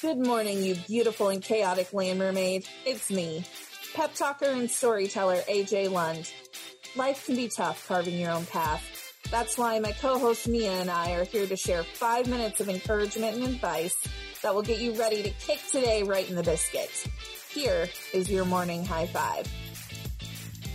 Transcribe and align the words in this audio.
Good 0.00 0.18
morning, 0.18 0.62
you 0.62 0.76
beautiful 0.76 1.28
and 1.28 1.42
chaotic 1.42 1.92
land 1.92 2.18
mermaid. 2.18 2.66
It's 2.86 3.10
me, 3.10 3.44
pep 3.94 4.14
talker 4.14 4.46
and 4.46 4.70
storyteller 4.70 5.38
AJ 5.48 5.90
Lund. 5.90 6.32
Life 6.96 7.26
can 7.26 7.34
be 7.34 7.48
tough 7.48 7.86
carving 7.88 8.18
your 8.18 8.30
own 8.30 8.46
path. 8.46 9.12
That's 9.30 9.58
why 9.58 9.78
my 9.80 9.92
co-host 9.92 10.48
Mia 10.48 10.70
and 10.70 10.88
I 10.88 11.12
are 11.12 11.24
here 11.24 11.46
to 11.46 11.56
share 11.56 11.82
five 11.82 12.28
minutes 12.28 12.60
of 12.60 12.68
encouragement 12.68 13.34
and 13.34 13.44
advice 13.44 13.96
that 14.42 14.54
will 14.54 14.62
get 14.62 14.78
you 14.78 14.92
ready 14.92 15.22
to 15.24 15.30
kick 15.30 15.60
today 15.70 16.04
right 16.04 16.28
in 16.28 16.36
the 16.36 16.44
biscuit. 16.44 16.90
Here 17.50 17.88
is 18.14 18.30
your 18.30 18.44
morning 18.44 18.84
high 18.84 19.06
five. 19.06 19.46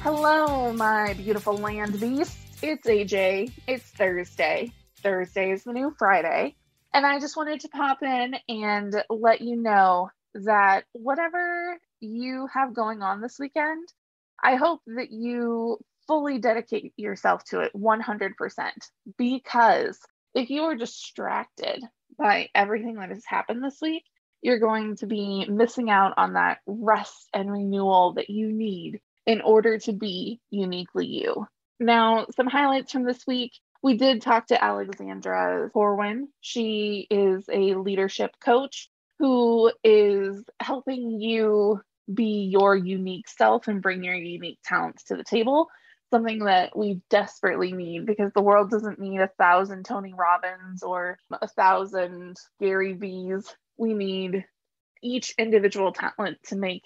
Hello, 0.00 0.72
my 0.72 1.12
beautiful 1.12 1.56
land 1.58 2.00
beasts. 2.00 2.62
It's 2.62 2.86
AJ. 2.86 3.52
It's 3.68 3.84
Thursday. 3.84 4.72
Thursday 5.02 5.50
is 5.50 5.64
the 5.64 5.72
new 5.72 5.94
Friday. 5.98 6.56
And 6.94 7.04
I 7.04 7.18
just 7.18 7.36
wanted 7.36 7.60
to 7.60 7.68
pop 7.68 8.02
in 8.02 8.36
and 8.48 8.94
let 9.10 9.40
you 9.40 9.56
know 9.56 10.10
that 10.34 10.84
whatever 10.92 11.76
you 12.00 12.48
have 12.54 12.72
going 12.72 13.02
on 13.02 13.20
this 13.20 13.36
weekend, 13.38 13.88
I 14.42 14.54
hope 14.54 14.80
that 14.86 15.10
you 15.10 15.78
fully 16.06 16.38
dedicate 16.38 16.92
yourself 16.96 17.42
to 17.46 17.60
it 17.60 17.72
100% 17.74 18.30
because 19.18 19.98
if 20.34 20.50
you 20.50 20.62
are 20.62 20.76
distracted 20.76 21.82
by 22.16 22.48
everything 22.54 22.96
that 22.96 23.08
has 23.08 23.24
happened 23.26 23.64
this 23.64 23.78
week, 23.82 24.04
you're 24.40 24.60
going 24.60 24.96
to 24.96 25.06
be 25.06 25.46
missing 25.48 25.90
out 25.90 26.14
on 26.16 26.34
that 26.34 26.58
rest 26.66 27.28
and 27.32 27.50
renewal 27.50 28.12
that 28.14 28.30
you 28.30 28.52
need 28.52 29.00
in 29.26 29.40
order 29.40 29.78
to 29.78 29.92
be 29.92 30.40
uniquely 30.50 31.06
you. 31.06 31.46
Now, 31.80 32.26
some 32.36 32.46
highlights 32.46 32.92
from 32.92 33.04
this 33.04 33.26
week. 33.26 33.52
We 33.84 33.98
did 33.98 34.22
talk 34.22 34.46
to 34.46 34.64
Alexandra 34.64 35.68
Corwin. 35.68 36.28
She 36.40 37.06
is 37.10 37.44
a 37.52 37.74
leadership 37.74 38.30
coach 38.42 38.88
who 39.18 39.70
is 39.84 40.42
helping 40.58 41.20
you 41.20 41.82
be 42.12 42.48
your 42.50 42.74
unique 42.74 43.28
self 43.28 43.68
and 43.68 43.82
bring 43.82 44.02
your 44.02 44.14
unique 44.14 44.58
talents 44.64 45.04
to 45.04 45.16
the 45.16 45.22
table. 45.22 45.68
Something 46.10 46.46
that 46.46 46.74
we 46.74 47.02
desperately 47.10 47.72
need 47.72 48.06
because 48.06 48.32
the 48.32 48.40
world 48.40 48.70
doesn't 48.70 48.98
need 48.98 49.20
a 49.20 49.28
thousand 49.38 49.84
Tony 49.84 50.14
Robbins 50.14 50.82
or 50.82 51.18
a 51.30 51.48
thousand 51.48 52.38
Gary 52.58 52.94
V's. 52.94 53.54
We 53.76 53.92
need 53.92 54.46
each 55.02 55.34
individual 55.36 55.92
talent 55.92 56.38
to 56.44 56.56
make 56.56 56.84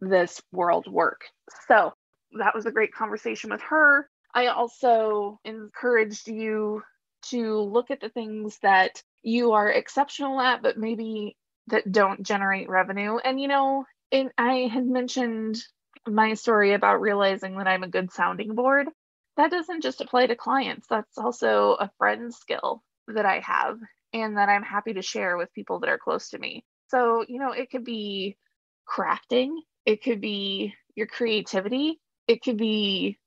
this 0.00 0.40
world 0.50 0.90
work. 0.90 1.26
So 1.66 1.92
that 2.38 2.54
was 2.54 2.64
a 2.64 2.72
great 2.72 2.94
conversation 2.94 3.50
with 3.50 3.60
her. 3.68 4.08
I 4.34 4.48
also 4.48 5.40
encouraged 5.44 6.28
you 6.28 6.82
to 7.30 7.60
look 7.60 7.90
at 7.90 8.00
the 8.00 8.08
things 8.08 8.58
that 8.62 9.02
you 9.22 9.52
are 9.52 9.68
exceptional 9.68 10.40
at, 10.40 10.62
but 10.62 10.78
maybe 10.78 11.36
that 11.68 11.90
don't 11.90 12.22
generate 12.22 12.68
revenue. 12.68 13.16
And, 13.16 13.40
you 13.40 13.48
know, 13.48 13.84
and 14.12 14.30
I 14.38 14.70
had 14.72 14.86
mentioned 14.86 15.58
my 16.06 16.34
story 16.34 16.72
about 16.72 17.00
realizing 17.00 17.58
that 17.58 17.68
I'm 17.68 17.82
a 17.82 17.88
good 17.88 18.12
sounding 18.12 18.54
board. 18.54 18.88
That 19.36 19.50
doesn't 19.50 19.82
just 19.82 20.00
apply 20.00 20.26
to 20.26 20.36
clients, 20.36 20.86
that's 20.88 21.18
also 21.18 21.72
a 21.72 21.90
friend 21.98 22.34
skill 22.34 22.82
that 23.08 23.26
I 23.26 23.40
have 23.40 23.78
and 24.12 24.36
that 24.36 24.48
I'm 24.48 24.62
happy 24.62 24.94
to 24.94 25.02
share 25.02 25.36
with 25.36 25.52
people 25.52 25.80
that 25.80 25.90
are 25.90 25.98
close 25.98 26.30
to 26.30 26.38
me. 26.38 26.64
So, 26.88 27.24
you 27.28 27.38
know, 27.38 27.52
it 27.52 27.70
could 27.70 27.84
be 27.84 28.36
crafting, 28.88 29.50
it 29.84 30.02
could 30.02 30.20
be 30.20 30.74
your 30.94 31.06
creativity, 31.06 32.00
it 32.26 32.42
could 32.42 32.56
be 32.56 33.18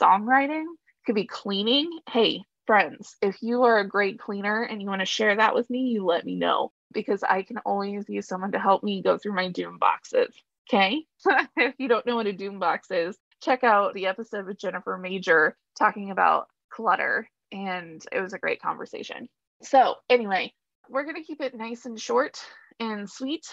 songwriting, 0.00 0.62
it 0.62 1.06
could 1.06 1.14
be 1.14 1.26
cleaning. 1.26 1.98
Hey, 2.10 2.44
friends, 2.66 3.16
if 3.22 3.42
you 3.42 3.62
are 3.64 3.78
a 3.78 3.88
great 3.88 4.18
cleaner 4.18 4.62
and 4.62 4.80
you 4.80 4.88
want 4.88 5.00
to 5.00 5.06
share 5.06 5.36
that 5.36 5.54
with 5.54 5.68
me, 5.70 5.88
you 5.88 6.04
let 6.04 6.24
me 6.24 6.36
know 6.36 6.72
because 6.92 7.22
I 7.22 7.42
can 7.42 7.58
always 7.58 8.08
use 8.08 8.26
someone 8.26 8.52
to 8.52 8.58
help 8.58 8.82
me 8.82 9.02
go 9.02 9.18
through 9.18 9.34
my 9.34 9.50
doom 9.50 9.78
boxes. 9.78 10.34
Okay. 10.68 11.04
if 11.56 11.74
you 11.78 11.88
don't 11.88 12.06
know 12.06 12.16
what 12.16 12.26
a 12.26 12.32
doom 12.32 12.58
box 12.58 12.90
is, 12.90 13.16
check 13.42 13.64
out 13.64 13.94
the 13.94 14.06
episode 14.06 14.46
with 14.46 14.58
Jennifer 14.58 14.96
Major 14.96 15.56
talking 15.78 16.10
about 16.10 16.48
clutter. 16.70 17.28
And 17.52 18.04
it 18.10 18.20
was 18.20 18.32
a 18.32 18.38
great 18.38 18.62
conversation. 18.62 19.28
So, 19.62 19.96
anyway, 20.08 20.52
we're 20.88 21.04
going 21.04 21.16
to 21.16 21.22
keep 21.22 21.40
it 21.40 21.54
nice 21.54 21.84
and 21.86 22.00
short 22.00 22.38
and 22.80 23.08
sweet 23.08 23.46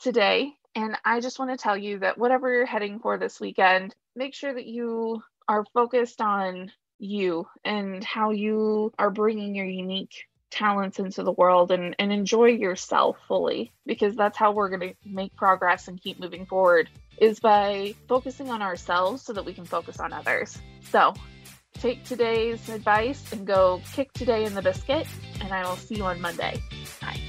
today. 0.00 0.52
And 0.74 0.96
I 1.04 1.20
just 1.20 1.38
want 1.38 1.52
to 1.52 1.56
tell 1.56 1.76
you 1.76 2.00
that 2.00 2.18
whatever 2.18 2.52
you're 2.52 2.66
heading 2.66 2.98
for 2.98 3.16
this 3.16 3.40
weekend, 3.40 3.94
make 4.14 4.34
sure 4.34 4.52
that 4.52 4.66
you 4.66 5.22
are 5.48 5.64
focused 5.74 6.20
on 6.20 6.72
you 6.98 7.46
and 7.64 8.02
how 8.02 8.30
you 8.30 8.92
are 8.98 9.10
bringing 9.10 9.54
your 9.54 9.66
unique 9.66 10.24
talents 10.50 10.98
into 10.98 11.22
the 11.22 11.32
world 11.32 11.70
and, 11.70 11.94
and 11.98 12.12
enjoy 12.12 12.46
yourself 12.46 13.16
fully 13.28 13.72
because 13.84 14.14
that's 14.16 14.38
how 14.38 14.52
we're 14.52 14.70
going 14.70 14.80
to 14.80 14.94
make 15.04 15.34
progress 15.36 15.88
and 15.88 16.00
keep 16.00 16.18
moving 16.18 16.46
forward 16.46 16.88
is 17.18 17.40
by 17.40 17.94
focusing 18.08 18.50
on 18.50 18.62
ourselves 18.62 19.22
so 19.22 19.32
that 19.32 19.44
we 19.44 19.52
can 19.52 19.64
focus 19.64 20.00
on 20.00 20.12
others. 20.12 20.56
So 20.90 21.14
take 21.74 22.04
today's 22.04 22.68
advice 22.68 23.32
and 23.32 23.46
go 23.46 23.82
kick 23.92 24.12
today 24.12 24.44
in 24.44 24.54
the 24.54 24.62
biscuit 24.62 25.06
and 25.40 25.52
i 25.52 25.62
will 25.68 25.76
see 25.76 25.96
you 25.96 26.04
on 26.04 26.20
monday. 26.20 26.60
Bye 27.00 27.25